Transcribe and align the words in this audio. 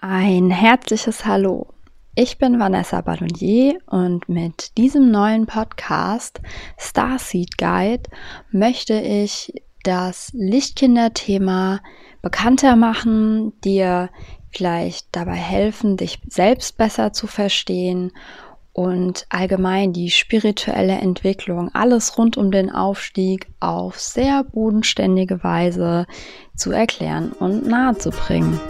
Ein 0.00 0.52
herzliches 0.52 1.26
Hallo. 1.26 1.66
Ich 2.14 2.38
bin 2.38 2.60
Vanessa 2.60 3.00
Ballonier 3.00 3.80
und 3.86 4.28
mit 4.28 4.78
diesem 4.78 5.10
neuen 5.10 5.46
Podcast 5.46 6.40
Starseed 6.78 7.58
Guide 7.58 8.04
möchte 8.52 8.94
ich 8.94 9.52
das 9.82 10.30
Lichtkinder-Thema 10.34 11.80
bekannter 12.22 12.76
machen, 12.76 13.60
dir 13.62 14.10
vielleicht 14.52 15.08
dabei 15.10 15.34
helfen, 15.34 15.96
dich 15.96 16.20
selbst 16.28 16.76
besser 16.76 17.12
zu 17.12 17.26
verstehen 17.26 18.12
und 18.72 19.26
allgemein 19.30 19.92
die 19.92 20.12
spirituelle 20.12 20.98
Entwicklung, 20.98 21.74
alles 21.74 22.16
rund 22.16 22.36
um 22.36 22.52
den 22.52 22.70
Aufstieg 22.70 23.48
auf 23.58 23.98
sehr 23.98 24.44
bodenständige 24.44 25.42
Weise 25.42 26.06
zu 26.54 26.70
erklären 26.70 27.32
und 27.32 27.66
nahezubringen. 27.66 28.60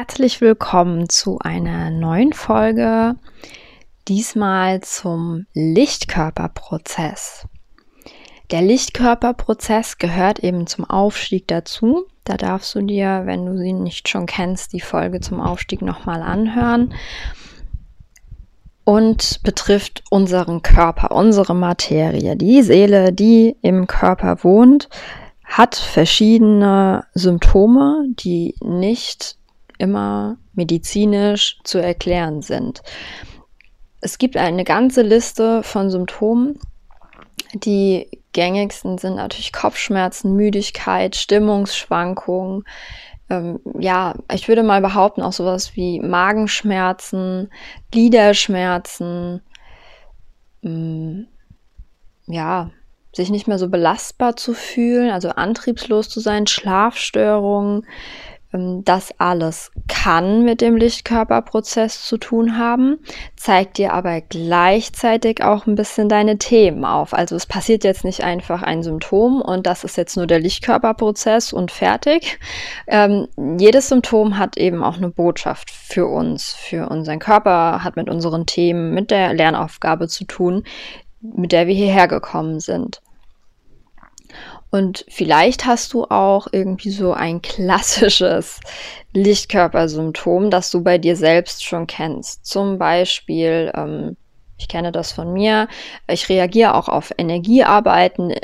Herzlich 0.00 0.40
willkommen 0.40 1.10
zu 1.10 1.40
einer 1.40 1.90
neuen 1.90 2.32
Folge, 2.32 3.16
diesmal 4.08 4.80
zum 4.80 5.44
Lichtkörperprozess. 5.52 7.46
Der 8.50 8.62
Lichtkörperprozess 8.62 9.98
gehört 9.98 10.38
eben 10.38 10.66
zum 10.66 10.86
Aufstieg 10.88 11.46
dazu. 11.48 12.06
Da 12.24 12.38
darfst 12.38 12.74
du 12.74 12.80
dir, 12.80 13.24
wenn 13.26 13.44
du 13.44 13.58
sie 13.58 13.74
nicht 13.74 14.08
schon 14.08 14.24
kennst, 14.24 14.72
die 14.72 14.80
Folge 14.80 15.20
zum 15.20 15.38
Aufstieg 15.38 15.82
nochmal 15.82 16.22
anhören. 16.22 16.94
Und 18.84 19.42
betrifft 19.42 20.02
unseren 20.08 20.62
Körper, 20.62 21.10
unsere 21.14 21.54
Materie. 21.54 22.36
Die 22.36 22.62
Seele, 22.62 23.12
die 23.12 23.54
im 23.60 23.86
Körper 23.86 24.44
wohnt, 24.44 24.88
hat 25.44 25.74
verschiedene 25.76 27.04
Symptome, 27.12 28.06
die 28.08 28.54
nicht 28.62 29.36
immer 29.80 30.36
medizinisch 30.52 31.58
zu 31.64 31.78
erklären 31.78 32.42
sind. 32.42 32.82
Es 34.00 34.18
gibt 34.18 34.36
eine 34.36 34.64
ganze 34.64 35.02
Liste 35.02 35.62
von 35.62 35.90
Symptomen. 35.90 36.58
Die 37.54 38.08
gängigsten 38.32 38.98
sind 38.98 39.16
natürlich 39.16 39.52
Kopfschmerzen, 39.52 40.36
Müdigkeit, 40.36 41.16
Stimmungsschwankungen. 41.16 42.64
Ähm, 43.28 43.60
ja, 43.78 44.14
ich 44.32 44.48
würde 44.48 44.62
mal 44.62 44.80
behaupten, 44.80 45.22
auch 45.22 45.32
sowas 45.32 45.76
wie 45.76 46.00
Magenschmerzen, 46.00 47.50
Gliederschmerzen. 47.90 49.42
Ähm, 50.62 51.26
ja, 52.26 52.70
sich 53.14 53.30
nicht 53.30 53.48
mehr 53.48 53.58
so 53.58 53.68
belastbar 53.68 54.36
zu 54.36 54.54
fühlen, 54.54 55.10
also 55.10 55.30
antriebslos 55.30 56.08
zu 56.08 56.20
sein, 56.20 56.46
Schlafstörungen, 56.46 57.86
das 58.52 59.12
alles 59.18 59.70
kann 59.86 60.44
mit 60.44 60.60
dem 60.60 60.76
Lichtkörperprozess 60.76 62.04
zu 62.04 62.18
tun 62.18 62.58
haben, 62.58 62.98
zeigt 63.36 63.78
dir 63.78 63.92
aber 63.92 64.20
gleichzeitig 64.20 65.44
auch 65.44 65.66
ein 65.66 65.76
bisschen 65.76 66.08
deine 66.08 66.36
Themen 66.36 66.84
auf. 66.84 67.14
Also 67.14 67.36
es 67.36 67.46
passiert 67.46 67.84
jetzt 67.84 68.04
nicht 68.04 68.24
einfach 68.24 68.62
ein 68.62 68.82
Symptom 68.82 69.40
und 69.40 69.66
das 69.66 69.84
ist 69.84 69.96
jetzt 69.96 70.16
nur 70.16 70.26
der 70.26 70.40
Lichtkörperprozess 70.40 71.52
und 71.52 71.70
fertig. 71.70 72.40
Ähm, 72.88 73.28
jedes 73.58 73.88
Symptom 73.88 74.36
hat 74.36 74.56
eben 74.56 74.82
auch 74.82 74.96
eine 74.96 75.10
Botschaft 75.10 75.70
für 75.70 76.06
uns, 76.06 76.52
für 76.52 76.88
unseren 76.88 77.20
Körper, 77.20 77.84
hat 77.84 77.94
mit 77.94 78.10
unseren 78.10 78.46
Themen, 78.46 78.92
mit 78.92 79.12
der 79.12 79.32
Lernaufgabe 79.32 80.08
zu 80.08 80.24
tun, 80.24 80.64
mit 81.20 81.52
der 81.52 81.68
wir 81.68 81.74
hierher 81.74 82.08
gekommen 82.08 82.58
sind. 82.58 83.00
Und 84.70 85.04
vielleicht 85.08 85.66
hast 85.66 85.92
du 85.92 86.04
auch 86.04 86.46
irgendwie 86.52 86.90
so 86.90 87.12
ein 87.12 87.42
klassisches 87.42 88.60
Lichtkörpersymptom, 89.12 90.50
das 90.50 90.70
du 90.70 90.82
bei 90.82 90.98
dir 90.98 91.16
selbst 91.16 91.64
schon 91.64 91.86
kennst. 91.86 92.46
Zum 92.46 92.78
Beispiel, 92.78 93.72
ähm, 93.74 94.16
ich 94.58 94.68
kenne 94.68 94.92
das 94.92 95.10
von 95.12 95.32
mir, 95.32 95.68
ich 96.08 96.28
reagiere 96.28 96.74
auch 96.74 96.88
auf 96.88 97.12
Energiearbeiten, 97.18 98.34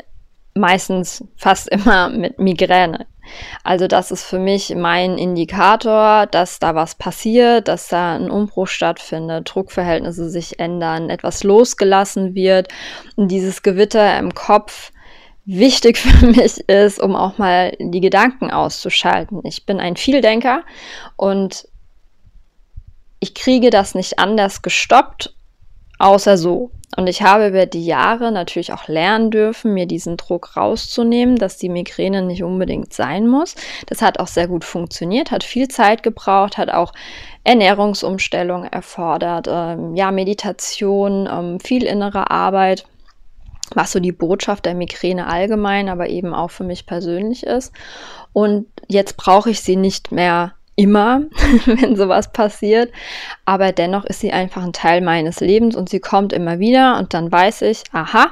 meistens 0.53 1.23
fast 1.37 1.69
immer 1.71 2.09
mit 2.09 2.39
Migräne. 2.39 3.05
Also 3.63 3.87
das 3.87 4.11
ist 4.11 4.23
für 4.23 4.39
mich 4.39 4.73
mein 4.75 5.17
Indikator, 5.17 6.27
dass 6.27 6.59
da 6.59 6.75
was 6.75 6.95
passiert, 6.95 7.67
dass 7.67 7.89
da 7.89 8.15
ein 8.15 8.31
Umbruch 8.31 8.67
stattfindet, 8.67 9.53
Druckverhältnisse 9.53 10.29
sich 10.29 10.59
ändern, 10.59 11.09
etwas 11.09 11.43
losgelassen 11.43 12.35
wird 12.35 12.69
und 13.15 13.29
dieses 13.29 13.63
Gewitter 13.63 14.17
im 14.17 14.33
Kopf 14.33 14.91
wichtig 15.47 15.97
für 15.97 16.27
mich 16.27 16.59
ist, 16.69 16.99
um 17.01 17.15
auch 17.15 17.39
mal 17.39 17.75
die 17.79 18.01
Gedanken 18.01 18.51
auszuschalten. 18.51 19.41
Ich 19.45 19.65
bin 19.65 19.79
ein 19.79 19.95
Vieldenker 19.95 20.63
und 21.15 21.67
ich 23.19 23.33
kriege 23.33 23.71
das 23.71 23.95
nicht 23.95 24.19
anders 24.19 24.61
gestoppt, 24.61 25.33
außer 25.97 26.37
so. 26.37 26.69
Und 26.95 27.07
ich 27.07 27.21
habe 27.21 27.47
über 27.47 27.65
die 27.65 27.85
Jahre 27.85 28.31
natürlich 28.31 28.71
auch 28.71 28.87
lernen 28.87 29.29
dürfen, 29.29 29.73
mir 29.73 29.87
diesen 29.87 30.15
Druck 30.15 30.55
rauszunehmen, 30.55 31.35
dass 31.35 31.57
die 31.57 31.69
Migräne 31.69 32.21
nicht 32.21 32.43
unbedingt 32.43 32.93
sein 32.93 33.27
muss. 33.27 33.55
Das 33.87 34.01
hat 34.01 34.19
auch 34.19 34.27
sehr 34.27 34.47
gut 34.47 34.63
funktioniert, 34.63 35.31
hat 35.31 35.43
viel 35.43 35.67
Zeit 35.67 36.01
gebraucht, 36.01 36.57
hat 36.57 36.69
auch 36.69 36.93
Ernährungsumstellung 37.43 38.63
erfordert, 38.65 39.47
ähm, 39.49 39.95
ja, 39.95 40.11
Meditation, 40.11 41.27
ähm, 41.31 41.59
viel 41.59 41.83
innere 41.83 42.31
Arbeit 42.31 42.85
was 43.73 43.91
so 43.91 43.99
die 43.99 44.11
Botschaft 44.11 44.65
der 44.65 44.75
Migräne 44.75 45.27
allgemein, 45.27 45.89
aber 45.89 46.09
eben 46.09 46.33
auch 46.33 46.51
für 46.51 46.63
mich 46.63 46.85
persönlich 46.85 47.43
ist. 47.43 47.73
Und 48.33 48.67
jetzt 48.87 49.17
brauche 49.17 49.49
ich 49.49 49.61
sie 49.61 49.75
nicht 49.75 50.11
mehr 50.11 50.53
immer, 50.75 51.23
wenn 51.65 51.95
sowas 51.95 52.31
passiert, 52.31 52.91
aber 53.45 53.71
dennoch 53.71 54.05
ist 54.05 54.21
sie 54.21 54.31
einfach 54.31 54.63
ein 54.63 54.73
Teil 54.73 55.01
meines 55.01 55.39
Lebens 55.39 55.75
und 55.75 55.89
sie 55.89 55.99
kommt 55.99 56.31
immer 56.33 56.59
wieder 56.59 56.99
und 56.99 57.13
dann 57.13 57.31
weiß 57.31 57.63
ich, 57.63 57.83
aha, 57.91 58.27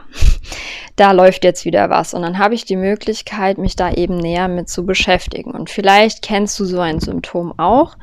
da 0.96 1.12
läuft 1.12 1.44
jetzt 1.44 1.66
wieder 1.66 1.90
was 1.90 2.14
und 2.14 2.22
dann 2.22 2.38
habe 2.38 2.56
ich 2.56 2.66
die 2.66 2.76
Möglichkeit, 2.76 3.58
mich 3.58 3.76
da 3.76 3.92
eben 3.92 4.18
näher 4.18 4.48
mit 4.48 4.70
zu 4.70 4.86
beschäftigen. 4.86 5.52
Und 5.52 5.70
vielleicht 5.70 6.22
kennst 6.22 6.60
du 6.60 6.66
so 6.66 6.80
ein 6.80 7.00
Symptom 7.00 7.58
auch, 7.58 7.98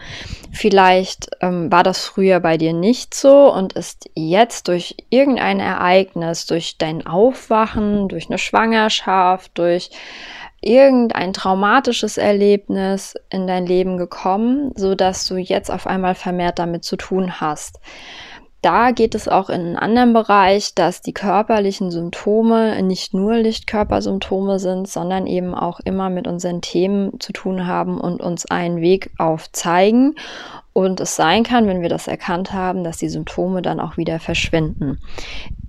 vielleicht 0.52 1.30
ähm, 1.40 1.70
war 1.72 1.82
das 1.82 2.04
früher 2.04 2.40
bei 2.40 2.58
dir 2.58 2.72
nicht 2.72 3.14
so 3.14 3.52
und 3.52 3.72
ist 3.72 4.10
jetzt 4.14 4.68
durch 4.68 4.96
irgendein 5.10 5.60
Ereignis, 5.60 6.46
durch 6.46 6.76
dein 6.78 7.06
Aufwachen, 7.06 8.08
durch 8.08 8.28
eine 8.28 8.38
Schwangerschaft, 8.38 9.52
durch 9.54 9.90
irgendein 10.62 11.32
traumatisches 11.32 12.16
Erlebnis 12.16 13.16
in 13.30 13.46
dein 13.46 13.66
Leben 13.66 13.98
gekommen, 13.98 14.72
so 14.76 14.94
dass 14.94 15.26
du 15.26 15.36
jetzt 15.36 15.70
auf 15.70 15.86
einmal 15.86 16.14
vermehrt 16.14 16.58
damit 16.58 16.84
zu 16.84 16.96
tun 16.96 17.40
hast. 17.40 17.80
Da 18.62 18.92
geht 18.92 19.16
es 19.16 19.26
auch 19.26 19.50
in 19.50 19.60
einen 19.60 19.76
anderen 19.76 20.12
Bereich, 20.12 20.74
dass 20.76 21.02
die 21.02 21.12
körperlichen 21.12 21.90
Symptome 21.90 22.80
nicht 22.82 23.12
nur 23.12 23.34
Lichtkörpersymptome 23.34 24.60
sind, 24.60 24.86
sondern 24.86 25.26
eben 25.26 25.52
auch 25.52 25.80
immer 25.80 26.10
mit 26.10 26.28
unseren 26.28 26.60
Themen 26.60 27.18
zu 27.18 27.32
tun 27.32 27.66
haben 27.66 28.00
und 28.00 28.22
uns 28.22 28.46
einen 28.46 28.80
Weg 28.80 29.10
aufzeigen. 29.18 30.14
Und 30.72 31.00
es 31.00 31.16
sein 31.16 31.42
kann, 31.42 31.66
wenn 31.66 31.82
wir 31.82 31.88
das 31.88 32.06
erkannt 32.06 32.52
haben, 32.52 32.84
dass 32.84 32.98
die 32.98 33.08
Symptome 33.08 33.62
dann 33.62 33.80
auch 33.80 33.96
wieder 33.96 34.20
verschwinden. 34.20 35.00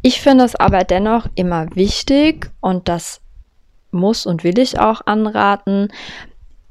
Ich 0.03 0.21
finde 0.21 0.43
es 0.43 0.55
aber 0.55 0.83
dennoch 0.83 1.27
immer 1.33 1.75
wichtig 1.75 2.51
und 2.61 2.87
das 2.89 3.21
muss 3.89 4.27
und 4.27 4.43
will 4.43 4.59
ich 4.59 4.79
auch 4.79 5.01
anraten, 5.05 5.89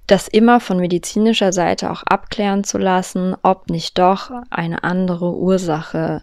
das 0.06 0.28
immer 0.28 0.60
von 0.60 0.78
medizinischer 0.78 1.52
Seite 1.52 1.90
auch 1.90 2.02
abklären 2.04 2.64
zu 2.64 2.78
lassen, 2.78 3.36
ob 3.42 3.70
nicht 3.70 3.98
doch 3.98 4.30
eine 4.50 4.84
andere 4.84 5.37
Ursache 5.37 6.22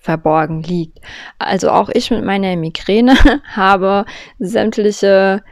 verborgen 0.00 0.62
liegt. 0.62 0.98
Also 1.38 1.70
auch 1.70 1.90
ich 1.90 2.10
mit 2.10 2.24
meiner 2.24 2.56
Migräne 2.56 3.14
habe 3.54 4.06
sämtliche 4.38 5.42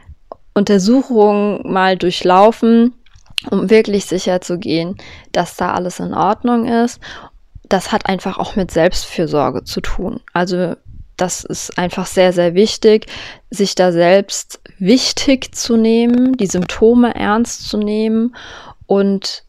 Untersuchungen 0.53 1.71
mal 1.71 1.97
durchlaufen, 1.97 2.95
um 3.49 3.69
wirklich 3.69 4.05
sicher 4.05 4.41
zu 4.41 4.57
gehen, 4.57 4.97
dass 5.31 5.55
da 5.55 5.73
alles 5.73 5.99
in 5.99 6.13
Ordnung 6.13 6.67
ist. 6.67 6.99
Das 7.69 7.91
hat 7.91 8.07
einfach 8.07 8.39
auch 8.39 8.55
mit 8.55 8.71
Selbstfürsorge 8.71 9.63
zu 9.63 9.79
tun. 9.79 10.19
Also 10.33 10.75
das 11.21 11.43
ist 11.43 11.77
einfach 11.77 12.05
sehr, 12.05 12.33
sehr 12.33 12.53
wichtig, 12.53 13.07
sich 13.49 13.75
da 13.75 13.91
selbst 13.91 14.59
wichtig 14.77 15.53
zu 15.55 15.77
nehmen, 15.77 16.37
die 16.37 16.47
Symptome 16.47 17.15
ernst 17.15 17.67
zu 17.69 17.77
nehmen 17.77 18.35
und 18.85 19.43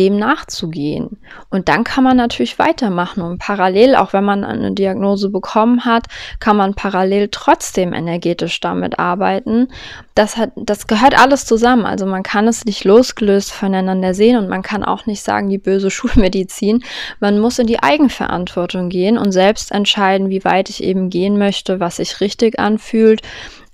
dem 0.00 0.16
nachzugehen. 0.16 1.18
Und 1.50 1.68
dann 1.68 1.84
kann 1.84 2.02
man 2.02 2.16
natürlich 2.16 2.58
weitermachen 2.58 3.22
und 3.22 3.38
parallel, 3.38 3.94
auch 3.96 4.14
wenn 4.14 4.24
man 4.24 4.44
eine 4.44 4.72
Diagnose 4.72 5.28
bekommen 5.28 5.84
hat, 5.84 6.06
kann 6.38 6.56
man 6.56 6.74
parallel 6.74 7.28
trotzdem 7.30 7.92
energetisch 7.92 8.60
damit 8.60 8.98
arbeiten. 8.98 9.68
Das 10.14 10.38
hat, 10.38 10.52
das 10.56 10.86
gehört 10.86 11.20
alles 11.20 11.44
zusammen. 11.44 11.84
Also 11.84 12.06
man 12.06 12.22
kann 12.22 12.48
es 12.48 12.64
nicht 12.64 12.84
losgelöst 12.84 13.52
voneinander 13.52 14.14
sehen 14.14 14.38
und 14.38 14.48
man 14.48 14.62
kann 14.62 14.84
auch 14.84 15.04
nicht 15.04 15.22
sagen, 15.22 15.50
die 15.50 15.58
böse 15.58 15.90
Schulmedizin. 15.90 16.82
Man 17.20 17.38
muss 17.38 17.58
in 17.58 17.66
die 17.66 17.82
Eigenverantwortung 17.82 18.88
gehen 18.88 19.18
und 19.18 19.32
selbst 19.32 19.70
entscheiden, 19.70 20.30
wie 20.30 20.44
weit 20.44 20.70
ich 20.70 20.82
eben 20.82 21.10
gehen 21.10 21.36
möchte, 21.36 21.78
was 21.78 21.96
sich 21.96 22.22
richtig 22.22 22.58
anfühlt 22.58 23.20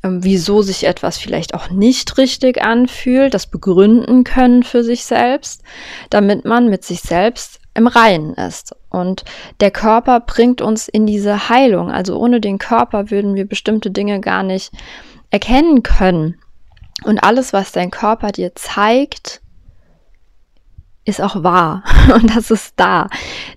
wieso 0.02 0.62
sich 0.62 0.84
etwas 0.84 1.18
vielleicht 1.18 1.54
auch 1.54 1.70
nicht 1.70 2.18
richtig 2.18 2.62
anfühlt, 2.62 3.34
das 3.34 3.46
begründen 3.46 4.24
können 4.24 4.62
für 4.62 4.84
sich 4.84 5.04
selbst, 5.04 5.62
damit 6.10 6.44
man 6.44 6.68
mit 6.68 6.84
sich 6.84 7.00
selbst 7.00 7.60
im 7.74 7.86
Reinen 7.86 8.34
ist. 8.34 8.74
Und 8.88 9.24
der 9.60 9.70
Körper 9.70 10.20
bringt 10.20 10.60
uns 10.60 10.88
in 10.88 11.06
diese 11.06 11.48
Heilung. 11.48 11.90
Also 11.90 12.18
ohne 12.18 12.40
den 12.40 12.58
Körper 12.58 13.10
würden 13.10 13.34
wir 13.34 13.46
bestimmte 13.46 13.90
Dinge 13.90 14.20
gar 14.20 14.42
nicht 14.42 14.72
erkennen 15.30 15.82
können. 15.82 16.36
Und 17.04 17.18
alles, 17.22 17.52
was 17.52 17.72
dein 17.72 17.90
Körper 17.90 18.32
dir 18.32 18.54
zeigt, 18.54 19.42
ist 21.04 21.20
auch 21.20 21.42
wahr. 21.42 21.84
Und 22.14 22.34
das 22.34 22.50
ist 22.50 22.74
da. 22.76 23.08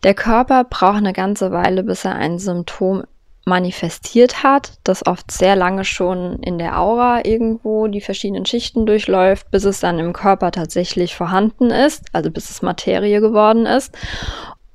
Der 0.04 0.14
Körper 0.14 0.66
braucht 0.66 0.98
eine 0.98 1.14
ganze 1.14 1.52
Weile, 1.52 1.84
bis 1.84 2.06
er 2.06 2.16
ein 2.16 2.40
Symptom 2.40 3.04
manifestiert 3.50 4.44
hat, 4.44 4.74
das 4.86 5.06
oft 5.06 5.32
sehr 5.32 5.58
lange 5.58 5.84
schon 5.84 6.40
in 6.40 6.58
der 6.58 6.80
Aura 6.80 7.26
irgendwo 7.26 7.88
die 7.88 8.00
verschiedenen 8.00 8.46
Schichten 8.46 8.86
durchläuft, 8.86 9.52
bis 9.52 9.66
es 9.66 9.82
dann 9.82 10.00
im 10.00 10.14
Körper 10.14 10.52
tatsächlich 10.52 11.16
vorhanden 11.16 11.72
ist, 11.72 12.06
also 12.14 12.32
bis 12.32 12.50
es 12.50 12.62
Materie 12.62 13.20
geworden 13.20 13.66
ist. 13.66 13.94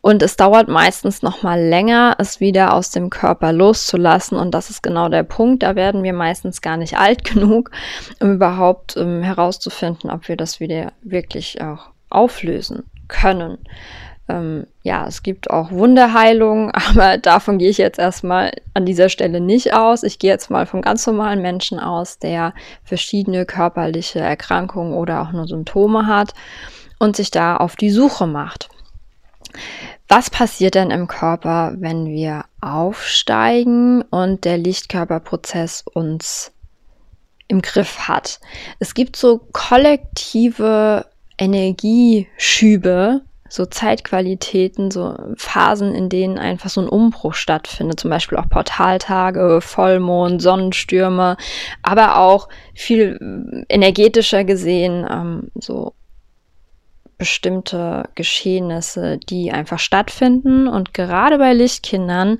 Und 0.03 0.23
es 0.23 0.37
dauert 0.37 0.69
meistens 0.69 1.23
noch 1.23 1.43
mal 1.43 1.59
länger, 1.59 2.17
es 2.19 2.39
wieder 2.39 2.75
aus 2.75 2.91
dem 2.91 3.09
Körper 3.09 3.55
loszulassen. 3.55 4.37
Und 4.37 4.51
das 4.51 4.69
ist 4.69 4.83
genau 4.83 5.09
der 5.09 5.23
Punkt. 5.23 5.63
Da 5.63 5.77
werden 5.77 6.03
wir 6.03 6.13
meistens 6.13 6.61
gar 6.61 6.77
nicht 6.77 6.99
alt 6.99 7.25
genug, 7.33 7.71
um 8.21 8.35
überhaupt 8.35 8.99
ähm, 8.99 9.23
herauszufinden, 9.23 10.11
ob 10.11 10.29
wir 10.29 10.37
das 10.37 10.61
wieder 10.61 10.93
wirklich 11.01 11.63
auch 11.63 11.87
auflösen 12.11 12.83
können. 13.09 13.57
Ähm, 14.29 14.67
ja, 14.83 15.07
es 15.07 15.23
gibt 15.23 15.51
auch 15.51 15.71
Wunderheilung, 15.71 16.71
aber 16.73 17.19
davon 17.19 17.59
gehe 17.59 17.71
ich 17.71 17.79
jetzt 17.79 17.99
erstmal 17.99 18.53
an 18.73 18.87
dieser 18.87 19.09
Stelle 19.09 19.41
nicht 19.41 19.75
aus. 19.75 20.03
Ich 20.03 20.19
gehe 20.19 20.31
jetzt 20.31 20.51
mal 20.51 20.67
vom 20.67 20.83
ganz 20.83 21.07
normalen 21.07 21.43
Menschen 21.43 21.79
aus, 21.79 22.19
der 22.19 22.55
verschiedene 22.85 23.45
körperliche 23.45 24.21
Erkrankungen 24.21 24.95
oder 24.95 25.23
auch 25.23 25.33
nur 25.33 25.47
Symptome 25.47 26.07
hat 26.07 26.35
und 26.99 27.17
sich 27.17 27.31
da 27.31 27.57
auf 27.57 27.77
die 27.77 27.91
Suche 27.91 28.27
macht. 28.27 28.69
Was 30.09 30.31
passiert 30.31 30.75
denn 30.75 30.91
im 30.91 31.07
Körper, 31.07 31.75
wenn 31.79 32.07
wir 32.07 32.45
aufsteigen 32.61 34.03
und 34.03 34.45
der 34.45 34.59
Lichtkörperprozess 34.59 35.85
uns 35.93 36.53
im 37.49 37.63
Griff 37.63 38.01
hat? 38.09 38.41
Es 38.79 38.95
gibt 38.95 39.17
so 39.17 39.41
kollektive 39.53 41.07
Energieschübe, 41.39 43.23
so 43.55 43.67
Zeitqualitäten, 43.67 44.91
so 44.91 45.15
Phasen, 45.37 45.95
in 45.95 46.09
denen 46.09 46.39
einfach 46.41 46.69
so 46.69 46.81
ein 46.81 46.89
Umbruch 46.89 47.35
stattfindet, 47.35 48.01
zum 48.01 48.11
Beispiel 48.11 48.37
auch 48.37 48.49
Portaltage, 48.49 49.61
Vollmond, 49.61 50.43
Sonnenstürme, 50.43 51.37
aber 51.81 52.19
auch 52.19 52.49
viel 52.75 53.65
energetischer 53.69 54.43
gesehen, 54.43 55.07
ähm, 55.09 55.53
so 55.55 55.95
bestimmte 57.19 58.09
Geschehnisse, 58.15 59.19
die 59.19 59.53
einfach 59.53 59.79
stattfinden. 59.79 60.67
Und 60.67 60.95
gerade 60.95 61.39
bei 61.39 61.53
Lichtkindern 61.53 62.39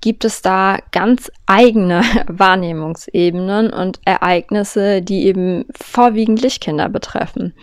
gibt 0.00 0.24
es 0.24 0.42
da 0.42 0.78
ganz 0.92 1.30
eigene 1.46 2.02
Wahrnehmungsebenen 2.26 3.72
und 3.72 4.00
Ereignisse, 4.04 5.02
die 5.02 5.26
eben 5.26 5.64
vorwiegend 5.80 6.42
Lichtkinder 6.42 6.88
betreffen. 6.88 7.54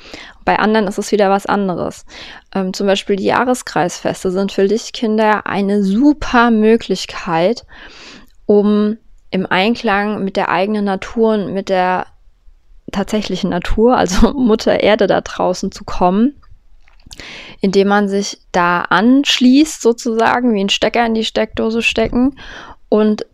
Bei 0.45 0.59
anderen 0.59 0.87
ist 0.87 0.97
es 0.97 1.11
wieder 1.11 1.29
was 1.29 1.45
anderes. 1.45 2.05
Ähm, 2.55 2.73
zum 2.73 2.87
Beispiel 2.87 3.17
die 3.17 3.25
Jahreskreisfeste 3.25 4.31
sind 4.31 4.51
für 4.51 4.63
Lichtkinder 4.63 5.45
eine 5.45 5.83
super 5.83 6.51
Möglichkeit, 6.51 7.65
um 8.45 8.97
im 9.29 9.45
Einklang 9.45 10.23
mit 10.23 10.37
der 10.37 10.49
eigenen 10.49 10.85
Natur 10.85 11.33
und 11.33 11.53
mit 11.53 11.69
der 11.69 12.07
tatsächlichen 12.91 13.49
Natur, 13.49 13.97
also 13.97 14.33
Mutter 14.37 14.79
Erde 14.79 15.07
da 15.07 15.21
draußen 15.21 15.71
zu 15.71 15.83
kommen 15.83 16.35
indem 17.61 17.87
man 17.87 18.07
sich 18.09 18.39
da 18.51 18.81
anschließt, 18.81 19.81
sozusagen, 19.81 20.53
wie 20.53 20.63
ein 20.63 20.69
Stecker 20.69 21.05
in 21.05 21.13
die 21.13 21.25
Steckdose 21.25 21.81
stecken 21.81 22.39
und 22.89 23.25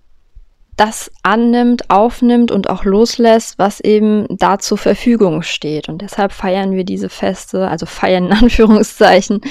das 0.75 1.11
annimmt, 1.21 1.89
aufnimmt 1.89 2.51
und 2.51 2.69
auch 2.69 2.83
loslässt, 2.83 3.59
was 3.59 3.79
eben 3.79 4.25
da 4.29 4.57
zur 4.57 4.77
Verfügung 4.77 5.43
steht. 5.43 5.87
Und 5.87 6.01
deshalb 6.01 6.31
feiern 6.31 6.71
wir 6.71 6.83
diese 6.83 7.09
Feste, 7.09 7.67
also 7.67 7.85
feiern 7.85 8.25
in 8.25 8.33
Anführungszeichen, 8.43 9.41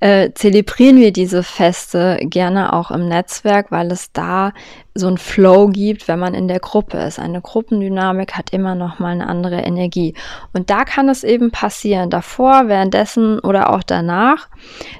äh, 0.00 0.30
zelebrieren 0.34 0.96
wir 0.98 1.12
diese 1.12 1.42
Feste 1.42 2.18
gerne 2.22 2.72
auch 2.72 2.90
im 2.90 3.08
Netzwerk, 3.08 3.70
weil 3.70 3.90
es 3.90 4.12
da 4.12 4.52
so 4.98 5.08
ein 5.08 5.18
Flow 5.18 5.68
gibt, 5.68 6.08
wenn 6.08 6.18
man 6.18 6.34
in 6.34 6.48
der 6.48 6.60
Gruppe 6.60 6.98
ist. 6.98 7.18
Eine 7.18 7.40
Gruppendynamik 7.40 8.34
hat 8.34 8.50
immer 8.50 8.74
noch 8.74 8.98
mal 8.98 9.10
eine 9.10 9.28
andere 9.28 9.60
Energie. 9.60 10.14
Und 10.52 10.70
da 10.70 10.84
kann 10.84 11.08
es 11.08 11.24
eben 11.24 11.50
passieren, 11.50 12.10
davor, 12.10 12.68
währenddessen 12.68 13.38
oder 13.38 13.72
auch 13.72 13.82
danach, 13.82 14.48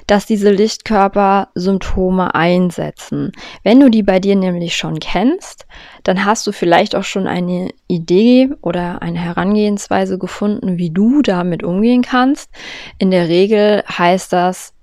dass 0.07 0.25
diese 0.25 0.51
Lichtkörper 0.51 1.49
Symptome 1.53 2.33
einsetzen. 2.33 3.31
Wenn 3.63 3.79
du 3.79 3.89
die 3.89 4.03
bei 4.03 4.19
dir 4.19 4.35
nämlich 4.35 4.75
schon 4.75 4.99
kennst, 4.99 5.65
dann 6.03 6.25
hast 6.25 6.45
du 6.47 6.51
vielleicht 6.51 6.95
auch 6.95 7.03
schon 7.03 7.27
eine 7.27 7.69
Idee 7.87 8.49
oder 8.61 9.01
eine 9.01 9.19
Herangehensweise 9.19 10.17
gefunden, 10.17 10.77
wie 10.77 10.89
du 10.89 11.21
damit 11.21 11.63
umgehen 11.63 12.01
kannst. 12.01 12.49
In 12.97 13.11
der 13.11 13.27
Regel 13.27 13.83
heißt 13.89 14.33
das, 14.33 14.73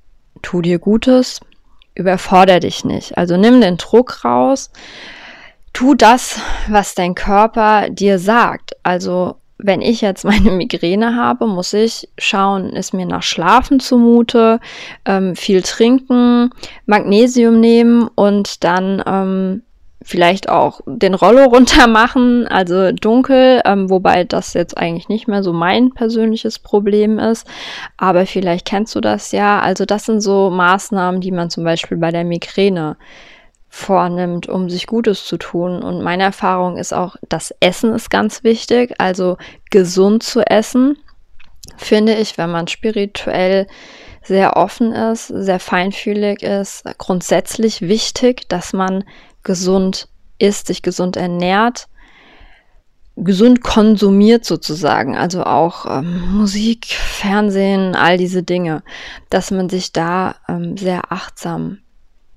tu 0.42 0.62
dir 0.62 0.78
Gutes, 0.78 1.40
überforder 1.94 2.60
dich 2.60 2.84
nicht. 2.84 3.16
Also 3.16 3.36
nimm 3.36 3.60
den 3.60 3.76
Druck 3.76 4.24
raus, 4.24 4.70
tu 5.72 5.94
das, 5.94 6.40
was 6.68 6.94
dein 6.94 7.14
Körper 7.14 7.90
dir 7.90 8.18
sagt. 8.18 8.76
Also 8.82 9.36
wenn 9.58 9.80
ich 9.80 10.00
jetzt 10.00 10.24
meine 10.24 10.50
Migräne 10.52 11.16
habe, 11.16 11.46
muss 11.46 11.72
ich 11.72 12.08
schauen, 12.18 12.70
ist 12.70 12.94
mir 12.94 13.06
nach 13.06 13.22
Schlafen 13.22 13.80
zumute, 13.80 14.60
ähm, 15.04 15.36
viel 15.36 15.62
trinken, 15.62 16.50
Magnesium 16.84 17.60
nehmen 17.60 18.08
und 18.14 18.64
dann 18.64 19.02
ähm, 19.06 19.62
vielleicht 20.06 20.49
auch 20.49 20.81
den 20.87 21.14
Rollo 21.14 21.44
runter 21.44 21.87
machen, 21.88 22.47
also 22.47 22.93
dunkel, 22.93 23.61
ähm, 23.64 23.91
wobei 23.91 24.23
das 24.23 24.55
jetzt 24.55 24.79
eigentlich 24.79 25.08
nicht 25.08 25.26
mehr 25.26 25.43
so 25.43 25.53
mein 25.53 25.93
persönliches 25.93 26.61
Problem 26.61 27.19
ist. 27.19 27.47
Aber 27.97 28.25
vielleicht 28.25 28.67
kennst 28.67 28.94
du 28.94 29.00
das 29.00 29.32
ja. 29.32 29.61
Also 29.61 29.85
das 29.85 30.06
sind 30.06 30.20
so 30.20 30.49
Maßnahmen, 30.49 31.20
die 31.20 31.32
man 31.32 31.50
zum 31.50 31.64
Beispiel 31.64 31.99
bei 31.99 32.12
der 32.12 32.25
Migräne 32.25 32.96
vornimmt, 33.69 34.48
um 34.48 34.70
sich 34.70 34.86
Gutes 34.86 35.25
zu 35.25 35.39
tun. 35.39 35.82
Und 35.82 36.03
meine 36.03 36.22
Erfahrung 36.22 36.79
ist 36.79 36.94
auch, 36.94 37.17
das 37.29 37.53
Essen 37.58 37.93
ist 37.93 38.08
ganz 38.08 38.44
wichtig, 38.44 38.94
also 38.98 39.36
gesund 39.70 40.22
zu 40.22 40.41
essen, 40.41 40.96
finde 41.77 42.15
ich, 42.15 42.39
wenn 42.39 42.51
man 42.51 42.69
spirituell 42.69 43.67
sehr 44.22 44.56
offen 44.56 44.93
ist, 44.93 45.27
sehr 45.27 45.58
feinfühlig 45.58 46.43
ist, 46.43 46.84
grundsätzlich 46.96 47.82
wichtig, 47.82 48.48
dass 48.48 48.72
man 48.72 49.05
gesund 49.46 50.08
isst, 50.38 50.67
sich 50.67 50.82
gesund 50.82 51.17
ernährt, 51.17 51.88
gesund 53.17 53.62
konsumiert 53.62 54.44
sozusagen, 54.44 55.17
also 55.17 55.44
auch 55.44 55.86
ähm, 55.86 56.36
Musik, 56.36 56.86
Fernsehen, 56.86 57.94
all 57.94 58.19
diese 58.19 58.43
Dinge, 58.43 58.82
dass 59.31 59.50
man 59.50 59.70
sich 59.70 59.93
da 59.93 60.34
ähm, 60.48 60.76
sehr 60.76 61.10
achtsam 61.10 61.79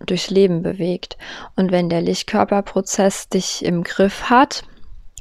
durchs 0.06 0.30
Leben 0.30 0.62
bewegt. 0.62 1.18
Und 1.58 1.72
wenn 1.72 1.89
der 1.89 2.01
Lichtkörperprozess 2.01 3.28
dich 3.28 3.66
im 3.66 3.84
Griff 3.84 4.30
hat, 4.30 4.63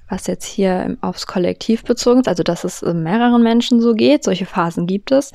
was 0.09 0.27
jetzt 0.27 0.45
hier 0.45 0.97
aufs 1.01 1.27
Kollektiv 1.27 1.85
bezogen 1.85 2.21
ist, 2.21 2.29
also 2.29 2.43
dass 2.43 2.65
es 2.65 2.83
mehreren 2.83 3.43
Menschen 3.43 3.81
so 3.81 3.95
geht, 3.95 4.25
solche 4.25 4.47
Phasen 4.47 4.87
gibt 4.87 5.13
es, 5.13 5.33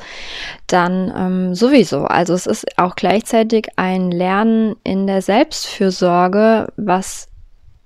dann 0.68 1.14
ähm, 1.16 1.56
sowieso. 1.56 2.06
Also 2.06 2.34
es 2.34 2.46
ist 2.46 2.66
auch 2.78 2.96
gleichzeitig 2.96 3.68
ein 3.76 4.12
Lernen 4.12 4.76
in 4.84 5.08
der 5.08 5.22
Selbstfürsorge, 5.22 6.68
was 6.78 7.28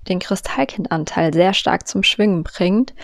den 0.08 0.18
Kristallkindanteil 0.18 1.34
sehr 1.34 1.52
stark 1.52 1.86
zum 1.86 2.02
Schwingen 2.02 2.42
bringt 2.42 2.94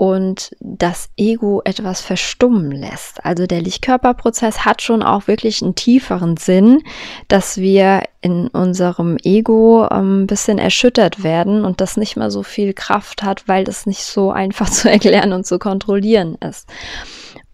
und 0.00 0.56
das 0.60 1.10
Ego 1.18 1.60
etwas 1.66 2.00
verstummen 2.00 2.72
lässt. 2.72 3.22
Also 3.22 3.46
der 3.46 3.60
Lichtkörperprozess 3.60 4.64
hat 4.64 4.80
schon 4.80 5.02
auch 5.02 5.26
wirklich 5.26 5.60
einen 5.60 5.74
tieferen 5.74 6.38
Sinn, 6.38 6.82
dass 7.28 7.58
wir 7.58 8.04
in 8.22 8.48
unserem 8.48 9.18
Ego 9.22 9.86
ähm, 9.90 10.22
ein 10.22 10.26
bisschen 10.26 10.56
erschüttert 10.56 11.22
werden 11.22 11.66
und 11.66 11.82
das 11.82 11.98
nicht 11.98 12.16
mehr 12.16 12.30
so 12.30 12.42
viel 12.42 12.72
Kraft 12.72 13.22
hat, 13.22 13.46
weil 13.46 13.68
es 13.68 13.84
nicht 13.84 14.02
so 14.02 14.30
einfach 14.30 14.70
zu 14.70 14.90
erklären 14.90 15.34
und 15.34 15.44
zu 15.44 15.58
kontrollieren 15.58 16.38
ist. 16.40 16.66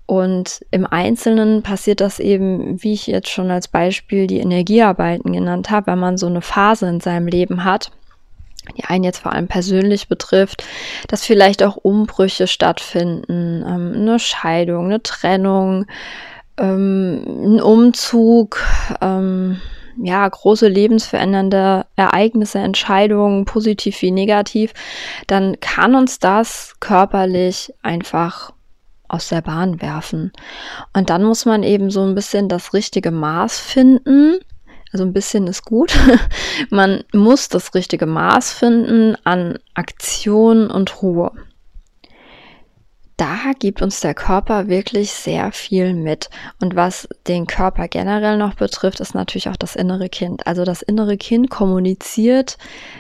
Und 0.07 0.65
im 0.71 0.87
Einzelnen 0.87 1.65
passiert 1.65 2.01
das 2.01 2.21
eben, 2.21 2.81
wie 2.81 2.93
ich 2.93 3.09
jetzt 3.09 3.29
schon 3.29 3.51
als 3.51 3.67
Beispiel 3.67 4.29
die 4.29 4.39
Energiearbeiten 4.39 5.33
genannt 5.33 5.71
habe, 5.71 5.89
wenn 5.89 5.99
man 5.99 6.17
so 6.17 6.29
eine 6.29 6.43
Phase 6.43 6.87
in 6.87 7.01
seinem 7.01 7.27
Leben 7.27 7.65
hat, 7.65 7.91
die 8.77 8.85
einen 8.85 9.05
jetzt 9.05 9.19
vor 9.19 9.33
allem 9.33 9.49
persönlich 9.49 10.09
betrifft, 10.09 10.65
dass 11.09 11.25
vielleicht 11.25 11.63
auch 11.63 11.77
Umbrüche 11.77 12.47
stattfinden, 12.47 13.65
ähm, 13.67 13.93
eine 13.95 14.19
Scheidung, 14.19 14.87
eine 14.87 15.03
Trennung, 15.03 15.87
ähm, 16.59 17.25
ein 17.57 17.61
Umzug, 17.61 18.63
ähm, 19.01 19.61
ja, 20.03 20.29
große 20.29 20.69
lebensverändernde 20.69 21.87
Ereignisse, 21.97 22.59
Entscheidungen, 22.59 23.45
positiv 23.45 24.03
wie 24.03 24.11
negativ, 24.11 24.75
dann 25.27 25.59
kann 25.61 25.95
uns 25.95 26.19
das 26.19 26.75
körperlich 26.81 27.73
einfach 27.83 28.53
aus 29.09 29.29
der 29.29 29.41
Bahn 29.41 29.81
werfen. 29.81 30.33
Und 30.93 31.11
dann 31.11 31.23
muss 31.23 31.47
man 31.47 31.63
eben 31.63 31.91
so 31.91 32.03
ein 32.03 32.15
bisschen 32.15 32.49
das 32.49 32.75
richtige 32.75 33.11
Maß 33.11 33.59
finden. 33.59 34.39
Also 34.97 35.05
ein 35.05 35.13
bisschen 35.13 35.47
ist 35.47 35.67
gut. 35.67 35.95
man 36.71 37.05
muss 37.13 37.51
das 37.51 37.75
richtige 37.75 38.07
Maß 38.07 38.55
finden 38.55 39.15
an 39.25 39.59
Aktion 39.75 40.71
und 40.71 41.03
Ruhe 41.03 41.33
da 43.17 43.53
gibt 43.59 43.81
uns 43.81 44.01
der 44.01 44.15
Körper 44.15 44.69
wirklich 44.69 45.11
sehr 45.13 45.51
viel 45.53 45.95
mit. 45.95 46.29
Und 46.61 46.77
was 46.77 47.09
den 47.27 47.47
Körper 47.47 47.89
generell 47.89 48.37
noch 48.37 48.55
betrifft, 48.55 49.01
ist 49.01 49.15
natürlich 49.15 49.49
auch 49.49 49.57
das 49.57 49.75
innere 49.75 50.11
Kind. 50.11 50.47
Also 50.47 50.65
das 50.65 50.83
innere 50.83 51.17
Kind 51.17 51.49
kommuniziert 51.49 52.59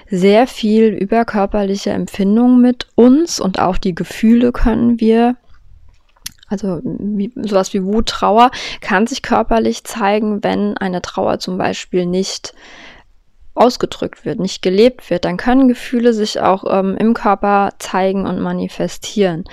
sehr 0.09 0.47
viel 0.47 0.87
über 0.87 1.26
körperliche 1.26 1.91
Empfindungen 1.91 2.62
mit 2.62 2.87
uns 2.95 3.41
und 3.41 3.59
auch 3.59 3.76
die 3.76 3.95
Gefühle 3.95 4.53
können 4.53 5.00
wir 5.00 5.37
also 6.49 6.81
wie, 6.83 7.33
sowas 7.35 7.75
wie 7.75 7.85
Wut, 7.85 8.07
Trauer 8.09 8.50
kann 8.81 9.07
sich 9.07 9.23
körperlich 9.23 9.85
zeigen, 9.85 10.45
wenn 10.45 10.76
eine 10.76 11.03
Trauer 11.03 11.38
zum 11.38 11.59
Beispiel 11.59 12.07
nicht 12.07 12.55
ausgedrückt 13.56 14.25
wird, 14.25 14.38
nicht 14.38 14.62
gelebt 14.62 15.10
wird, 15.10 15.25
dann 15.25 15.36
können 15.36 15.68
Gefühle 15.68 16.12
sich 16.12 16.40
auch 16.40 16.64
ähm, 16.68 16.96
im 16.98 17.14
Körper 17.14 17.70
zeigen 17.78 18.26
und 18.26 18.40
manifestieren. 18.40 19.44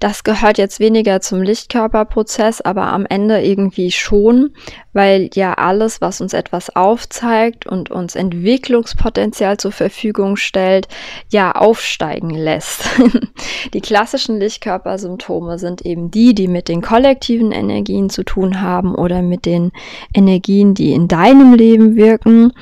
Das 0.00 0.24
gehört 0.24 0.58
jetzt 0.58 0.80
weniger 0.80 1.20
zum 1.20 1.42
Lichtkörperprozess, 1.42 2.60
aber 2.60 2.84
am 2.84 3.06
Ende 3.06 3.42
irgendwie 3.42 3.90
schon, 3.90 4.54
weil 4.92 5.30
ja 5.34 5.54
alles, 5.54 6.00
was 6.00 6.20
uns 6.20 6.32
etwas 6.32 6.74
aufzeigt 6.74 7.66
und 7.66 7.90
uns 7.90 8.14
Entwicklungspotenzial 8.14 9.56
zur 9.56 9.72
Verfügung 9.72 10.36
stellt, 10.36 10.88
ja 11.30 11.52
aufsteigen 11.52 12.30
lässt. 12.30 12.84
die 13.74 13.80
klassischen 13.80 14.38
Lichtkörpersymptome 14.38 15.58
sind 15.58 15.82
eben 15.82 16.10
die, 16.10 16.34
die 16.34 16.48
mit 16.48 16.68
den 16.68 16.82
kollektiven 16.82 17.52
Energien 17.52 18.10
zu 18.10 18.24
tun 18.24 18.60
haben 18.60 18.94
oder 18.94 19.22
mit 19.22 19.46
den 19.46 19.72
Energien, 20.14 20.74
die 20.74 20.92
in 20.92 21.08
deinem 21.08 21.54
Leben 21.54 21.96
wirken 21.96 22.52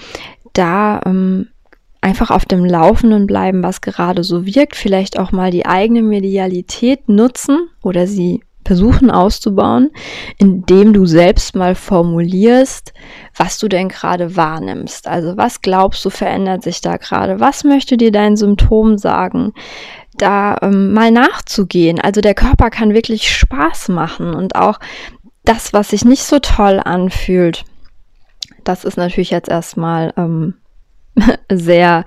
da 0.52 1.00
ähm, 1.07 1.49
einfach 2.00 2.30
auf 2.30 2.45
dem 2.45 2.64
Laufenden 2.64 3.26
bleiben, 3.26 3.62
was 3.62 3.80
gerade 3.80 4.25
so 4.25 4.47
wirkt, 4.47 4.76
vielleicht 4.76 5.19
auch 5.19 5.33
mal 5.33 5.50
die 5.50 5.66
eigene 5.66 6.02
Medialität 6.02 7.09
nutzen 7.09 7.69
oder 7.83 8.07
sie 8.07 8.42
versuchen 8.64 9.11
auszubauen, 9.11 9.90
indem 10.38 10.92
du 10.92 11.07
selbst 11.07 11.57
mal 11.57 11.75
formulierst, 11.75 12.92
was 13.37 13.59
du 13.59 13.69
denn 13.69 13.88
gerade 13.88 14.37
wahrnimmst. 14.37 15.09
Also 15.09 15.37
was 15.37 15.62
glaubst 15.62 16.04
du 16.04 16.11
verändert 16.11 16.62
sich 16.62 16.80
da 16.80 16.97
gerade? 16.97 17.40
Was 17.40 17.64
möchte 17.64 17.97
dir 17.97 18.12
dein 18.12 18.37
Symptom 18.37 18.99
sagen? 18.99 19.52
Da 20.16 20.57
ähm, 20.62 20.92
mal 20.92 21.11
nachzugehen. 21.11 21.99
Also 21.99 22.21
der 22.21 22.35
Körper 22.35 22.71
kann 22.71 22.95
wirklich 22.95 23.35
Spaß 23.35 23.88
machen 23.88 24.35
und 24.35 24.54
auch 24.54 24.78
das, 25.45 25.73
was 25.73 25.88
sich 25.90 26.04
nicht 26.04 26.23
so 26.23 26.38
toll 26.38 26.80
anfühlt, 26.85 27.64
das 28.64 28.85
ist 28.85 28.97
natürlich 28.97 29.31
jetzt 29.31 29.49
erstmal 29.49 30.12
ähm, 30.17 30.55
sehr 31.52 32.05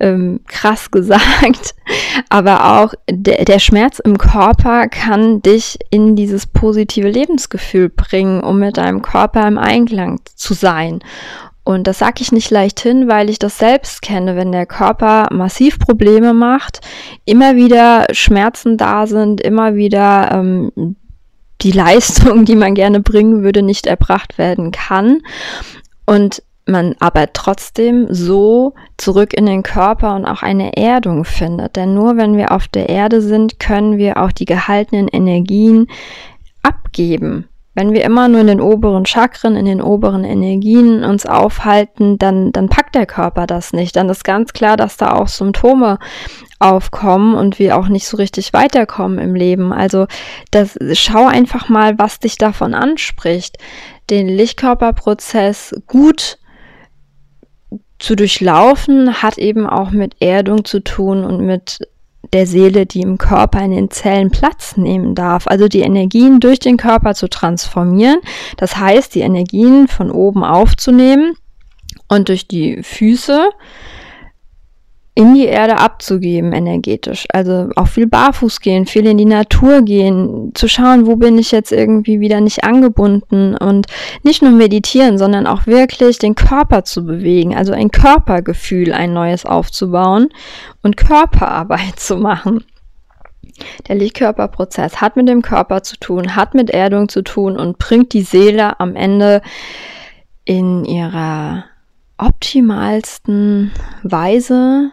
ähm, 0.00 0.40
krass 0.46 0.90
gesagt, 0.90 1.74
aber 2.28 2.80
auch 2.80 2.94
der, 3.10 3.44
der 3.44 3.58
Schmerz 3.58 3.98
im 3.98 4.18
Körper 4.18 4.88
kann 4.88 5.42
dich 5.42 5.78
in 5.90 6.16
dieses 6.16 6.46
positive 6.46 7.08
Lebensgefühl 7.08 7.88
bringen, 7.88 8.40
um 8.40 8.58
mit 8.58 8.76
deinem 8.76 9.02
Körper 9.02 9.46
im 9.46 9.58
Einklang 9.58 10.20
zu 10.34 10.54
sein. 10.54 11.00
Und 11.66 11.86
das 11.86 11.98
sage 11.98 12.20
ich 12.20 12.30
nicht 12.30 12.50
leicht 12.50 12.80
hin, 12.80 13.08
weil 13.08 13.30
ich 13.30 13.38
das 13.38 13.56
selbst 13.56 14.02
kenne, 14.02 14.36
wenn 14.36 14.52
der 14.52 14.66
Körper 14.66 15.28
massiv 15.32 15.78
Probleme 15.78 16.34
macht, 16.34 16.80
immer 17.24 17.56
wieder 17.56 18.06
Schmerzen 18.12 18.76
da 18.76 19.06
sind, 19.06 19.40
immer 19.40 19.74
wieder 19.74 20.30
ähm, 20.32 20.96
die 21.62 21.72
Leistung, 21.72 22.44
die 22.44 22.56
man 22.56 22.74
gerne 22.74 23.00
bringen 23.00 23.42
würde, 23.42 23.62
nicht 23.62 23.86
erbracht 23.86 24.36
werden 24.36 24.72
kann 24.72 25.22
und 26.06 26.42
man 26.66 26.94
aber 26.98 27.32
trotzdem 27.32 28.06
so 28.10 28.74
zurück 28.96 29.34
in 29.34 29.46
den 29.46 29.62
Körper 29.62 30.14
und 30.14 30.24
auch 30.24 30.42
eine 30.42 30.76
Erdung 30.76 31.24
findet. 31.24 31.76
Denn 31.76 31.94
nur 31.94 32.16
wenn 32.16 32.36
wir 32.36 32.52
auf 32.52 32.68
der 32.68 32.88
Erde 32.88 33.20
sind, 33.20 33.60
können 33.60 33.98
wir 33.98 34.22
auch 34.22 34.32
die 34.32 34.46
gehaltenen 34.46 35.08
Energien 35.08 35.88
abgeben. 36.62 37.48
Wenn 37.76 37.92
wir 37.92 38.04
immer 38.04 38.28
nur 38.28 38.40
in 38.40 38.46
den 38.46 38.60
oberen 38.60 39.04
Chakren, 39.04 39.56
in 39.56 39.64
den 39.64 39.82
oberen 39.82 40.22
Energien 40.22 41.02
uns 41.02 41.26
aufhalten, 41.26 42.18
dann, 42.18 42.52
dann 42.52 42.68
packt 42.68 42.94
der 42.94 43.04
Körper 43.04 43.48
das 43.48 43.72
nicht. 43.72 43.96
Dann 43.96 44.08
ist 44.08 44.24
ganz 44.24 44.52
klar, 44.52 44.76
dass 44.76 44.96
da 44.96 45.12
auch 45.14 45.26
Symptome 45.26 45.98
aufkommen 46.60 47.34
und 47.34 47.58
wir 47.58 47.76
auch 47.76 47.88
nicht 47.88 48.06
so 48.06 48.16
richtig 48.16 48.52
weiterkommen 48.52 49.18
im 49.18 49.34
Leben. 49.34 49.72
Also 49.72 50.06
das, 50.52 50.78
schau 50.92 51.26
einfach 51.26 51.68
mal, 51.68 51.98
was 51.98 52.20
dich 52.20 52.38
davon 52.38 52.74
anspricht 52.74 53.58
den 54.10 54.28
Lichtkörperprozess 54.28 55.74
gut 55.86 56.38
zu 57.98 58.16
durchlaufen, 58.16 59.22
hat 59.22 59.38
eben 59.38 59.66
auch 59.66 59.90
mit 59.90 60.16
Erdung 60.20 60.64
zu 60.64 60.80
tun 60.80 61.24
und 61.24 61.44
mit 61.44 61.78
der 62.32 62.46
Seele, 62.46 62.86
die 62.86 63.00
im 63.00 63.18
Körper 63.18 63.60
in 63.62 63.70
den 63.70 63.90
Zellen 63.90 64.30
Platz 64.30 64.76
nehmen 64.76 65.14
darf. 65.14 65.46
Also 65.46 65.68
die 65.68 65.80
Energien 65.80 66.40
durch 66.40 66.58
den 66.58 66.76
Körper 66.76 67.14
zu 67.14 67.28
transformieren. 67.28 68.18
Das 68.56 68.76
heißt, 68.76 69.14
die 69.14 69.20
Energien 69.20 69.88
von 69.88 70.10
oben 70.10 70.42
aufzunehmen 70.42 71.34
und 72.08 72.28
durch 72.28 72.48
die 72.48 72.82
Füße 72.82 73.50
in 75.16 75.34
die 75.34 75.46
Erde 75.46 75.78
abzugeben 75.78 76.52
energetisch. 76.52 77.26
Also 77.32 77.70
auch 77.76 77.86
viel 77.86 78.08
barfuß 78.08 78.60
gehen, 78.60 78.84
viel 78.84 79.06
in 79.06 79.16
die 79.16 79.24
Natur 79.24 79.82
gehen, 79.82 80.50
zu 80.54 80.68
schauen, 80.68 81.06
wo 81.06 81.14
bin 81.14 81.38
ich 81.38 81.52
jetzt 81.52 81.70
irgendwie 81.70 82.18
wieder 82.18 82.40
nicht 82.40 82.64
angebunden 82.64 83.56
und 83.56 83.86
nicht 84.24 84.42
nur 84.42 84.50
meditieren, 84.50 85.16
sondern 85.16 85.46
auch 85.46 85.66
wirklich 85.66 86.18
den 86.18 86.34
Körper 86.34 86.82
zu 86.82 87.04
bewegen, 87.04 87.54
also 87.54 87.72
ein 87.72 87.92
Körpergefühl, 87.92 88.92
ein 88.92 89.12
neues 89.12 89.46
aufzubauen 89.46 90.30
und 90.82 90.96
Körperarbeit 90.96 91.96
zu 92.00 92.16
machen. 92.16 92.64
Der 93.86 93.94
Lichtkörperprozess 93.94 95.00
hat 95.00 95.14
mit 95.14 95.28
dem 95.28 95.42
Körper 95.42 95.84
zu 95.84 95.96
tun, 95.96 96.34
hat 96.34 96.54
mit 96.54 96.70
Erdung 96.70 97.08
zu 97.08 97.22
tun 97.22 97.56
und 97.56 97.78
bringt 97.78 98.12
die 98.14 98.22
Seele 98.22 98.80
am 98.80 98.96
Ende 98.96 99.42
in 100.44 100.84
ihrer 100.84 101.66
optimalsten 102.18 103.70
Weise 104.02 104.90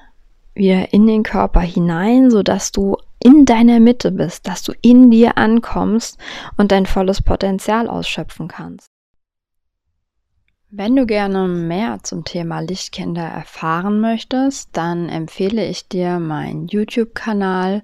wieder 0.53 0.93
in 0.93 1.07
den 1.07 1.23
Körper 1.23 1.61
hinein, 1.61 2.29
so 2.29 2.43
dass 2.43 2.71
du 2.71 2.97
in 3.23 3.45
deiner 3.45 3.79
Mitte 3.79 4.11
bist, 4.11 4.47
dass 4.47 4.63
du 4.63 4.73
in 4.81 5.11
dir 5.11 5.37
ankommst 5.37 6.17
und 6.57 6.71
dein 6.71 6.85
volles 6.85 7.21
Potenzial 7.21 7.87
ausschöpfen 7.87 8.47
kannst. 8.47 8.87
Wenn 10.73 10.95
du 10.95 11.05
gerne 11.05 11.49
mehr 11.49 11.99
zum 12.01 12.23
Thema 12.23 12.61
Lichtkinder 12.61 13.25
erfahren 13.25 13.99
möchtest, 13.99 14.69
dann 14.71 15.09
empfehle 15.09 15.67
ich 15.67 15.89
dir 15.89 16.17
meinen 16.19 16.67
YouTube-Kanal 16.67 17.83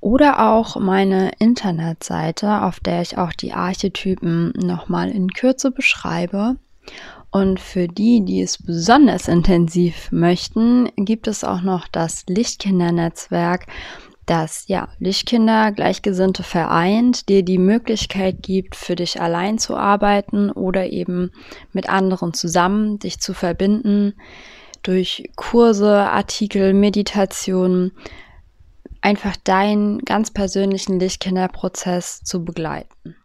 oder 0.00 0.50
auch 0.50 0.76
meine 0.76 1.30
Internetseite, 1.38 2.62
auf 2.62 2.80
der 2.80 3.00
ich 3.00 3.16
auch 3.16 3.32
die 3.32 3.54
Archetypen 3.54 4.52
nochmal 4.54 5.08
in 5.08 5.30
Kürze 5.30 5.70
beschreibe. 5.70 6.56
Und 7.30 7.60
für 7.60 7.88
die, 7.88 8.24
die 8.24 8.40
es 8.40 8.58
besonders 8.62 9.28
intensiv 9.28 10.10
möchten, 10.10 10.90
gibt 10.96 11.28
es 11.28 11.44
auch 11.44 11.60
noch 11.60 11.86
das 11.86 12.24
Lichtkindernetzwerk, 12.26 13.66
das 14.24 14.64
ja 14.66 14.88
Lichtkinder 14.98 15.72
Gleichgesinnte 15.72 16.42
vereint, 16.42 17.28
dir 17.28 17.42
die 17.42 17.58
Möglichkeit 17.58 18.42
gibt, 18.42 18.76
für 18.76 18.94
dich 18.94 19.20
allein 19.20 19.58
zu 19.58 19.76
arbeiten 19.76 20.50
oder 20.50 20.90
eben 20.90 21.30
mit 21.72 21.88
anderen 21.88 22.34
zusammen 22.34 22.98
dich 22.98 23.20
zu 23.20 23.34
verbinden 23.34 24.14
durch 24.82 25.30
Kurse, 25.36 25.90
Artikel, 25.90 26.72
Meditationen, 26.72 27.92
einfach 29.00 29.36
deinen 29.36 30.00
ganz 30.00 30.30
persönlichen 30.30 30.98
Lichtkinderprozess 31.00 32.20
zu 32.22 32.44
begleiten. 32.44 33.16